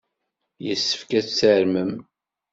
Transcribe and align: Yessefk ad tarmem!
Yessefk 0.65 1.09
ad 1.19 1.25
tarmem! 1.37 1.93